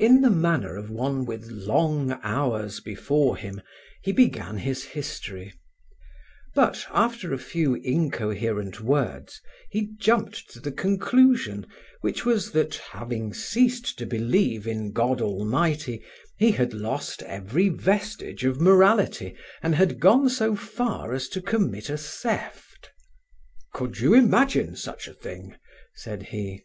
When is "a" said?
7.32-7.38, 21.88-21.96, 25.06-25.14